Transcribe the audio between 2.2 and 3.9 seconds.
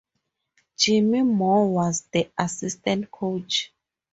assistant coach.